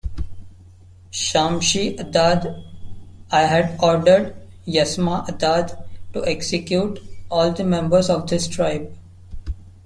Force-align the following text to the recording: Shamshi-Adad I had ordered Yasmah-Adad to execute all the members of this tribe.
Shamshi-Adad 1.11 2.63
I 3.29 3.41
had 3.41 3.77
ordered 3.83 4.35
Yasmah-Adad 4.65 5.77
to 6.13 6.25
execute 6.25 6.97
all 7.29 7.51
the 7.51 7.63
members 7.63 8.09
of 8.09 8.27
this 8.27 8.47
tribe. 8.47 8.97